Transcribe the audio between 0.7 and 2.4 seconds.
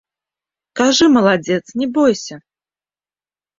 Кажы, маладзец, не бойся!